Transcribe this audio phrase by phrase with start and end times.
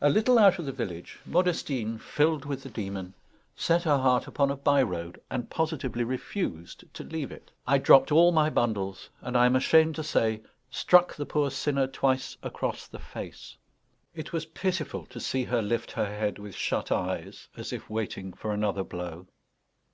[0.00, 3.12] A little out of the village, Modestine, filled with the demon,
[3.54, 7.50] set her heart upon a by road, and positively refused to leave it.
[7.66, 11.86] I dropped all my bundles, and, I am ashamed to say, struck the poor sinner
[11.86, 13.58] twice across the face.
[14.14, 18.32] It was pitiful to see her lift her head with shut eyes, as if waiting
[18.32, 19.26] for another blow.